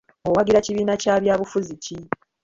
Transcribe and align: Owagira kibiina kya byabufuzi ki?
Owagira 0.27 0.63
kibiina 0.65 0.93
kya 1.01 1.15
byabufuzi 1.23 1.73
ki? 1.83 1.97